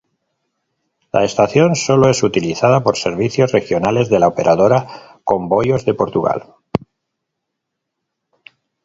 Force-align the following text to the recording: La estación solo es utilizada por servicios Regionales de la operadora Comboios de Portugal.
La 1.13 1.23
estación 1.23 1.75
solo 1.75 2.09
es 2.09 2.23
utilizada 2.23 2.81
por 2.81 2.97
servicios 2.97 3.51
Regionales 3.51 4.09
de 4.09 4.17
la 4.17 4.27
operadora 4.29 5.19
Comboios 5.23 5.85
de 5.85 5.93
Portugal. 5.93 6.55